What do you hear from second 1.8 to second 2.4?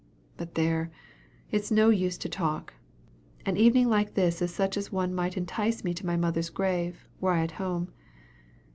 use to